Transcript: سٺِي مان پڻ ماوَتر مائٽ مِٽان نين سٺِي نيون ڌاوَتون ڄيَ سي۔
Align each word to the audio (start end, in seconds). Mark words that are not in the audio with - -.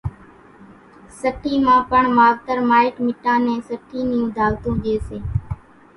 سٺِي 1.19 1.53
مان 1.65 1.79
پڻ 1.89 2.03
ماوَتر 2.17 2.57
مائٽ 2.69 2.93
مِٽان 3.05 3.39
نين 3.45 3.59
سٺِي 3.69 3.99
نيون 4.09 4.27
ڌاوَتون 4.35 4.73
ڄيَ 4.83 4.95
سي۔ 5.07 5.17